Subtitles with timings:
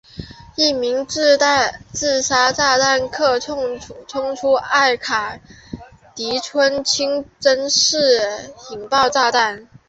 [0.55, 1.37] 一名自
[2.23, 5.37] 杀炸弹客冲入了艾卡
[6.15, 8.19] 迪村清真寺
[8.71, 9.67] 引爆炸弹。